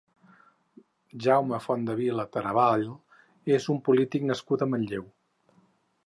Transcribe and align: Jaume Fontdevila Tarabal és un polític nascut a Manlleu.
Jaume 1.25 1.59
Fontdevila 1.65 2.25
Tarabal 2.35 2.85
és 3.57 3.67
un 3.75 3.81
polític 3.89 4.25
nascut 4.31 4.65
a 4.65 4.69
Manlleu. 4.71 5.05